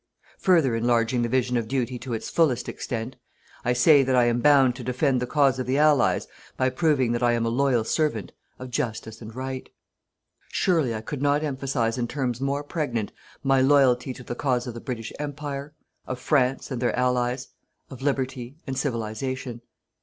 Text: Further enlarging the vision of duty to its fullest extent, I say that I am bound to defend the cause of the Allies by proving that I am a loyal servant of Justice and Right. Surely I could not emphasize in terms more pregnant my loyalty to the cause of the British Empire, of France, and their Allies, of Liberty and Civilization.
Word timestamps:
Further 0.39 0.75
enlarging 0.75 1.21
the 1.21 1.29
vision 1.29 1.57
of 1.57 1.67
duty 1.67 1.99
to 1.99 2.15
its 2.15 2.27
fullest 2.27 2.67
extent, 2.67 3.17
I 3.63 3.73
say 3.73 4.01
that 4.01 4.15
I 4.15 4.23
am 4.25 4.39
bound 4.41 4.75
to 4.77 4.83
defend 4.83 5.21
the 5.21 5.27
cause 5.27 5.59
of 5.59 5.67
the 5.67 5.77
Allies 5.77 6.27
by 6.57 6.69
proving 6.71 7.11
that 7.11 7.21
I 7.21 7.33
am 7.33 7.45
a 7.45 7.49
loyal 7.49 7.83
servant 7.83 8.31
of 8.57 8.71
Justice 8.71 9.21
and 9.21 9.35
Right. 9.35 9.69
Surely 10.49 10.95
I 10.95 11.01
could 11.01 11.21
not 11.21 11.43
emphasize 11.43 11.99
in 11.99 12.07
terms 12.07 12.41
more 12.41 12.63
pregnant 12.63 13.11
my 13.43 13.61
loyalty 13.61 14.11
to 14.15 14.23
the 14.23 14.33
cause 14.33 14.65
of 14.65 14.73
the 14.73 14.81
British 14.81 15.13
Empire, 15.19 15.75
of 16.07 16.17
France, 16.17 16.71
and 16.71 16.81
their 16.81 16.95
Allies, 16.97 17.49
of 17.91 18.01
Liberty 18.01 18.55
and 18.65 18.75
Civilization. 18.75 19.61